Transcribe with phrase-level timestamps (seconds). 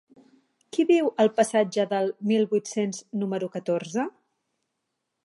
[0.77, 4.07] Qui viu al passatge del Mil vuit-cents número catorze?